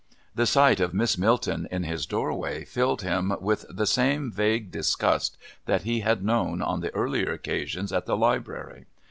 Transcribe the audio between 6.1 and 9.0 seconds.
known on the earlier occasions at the Library.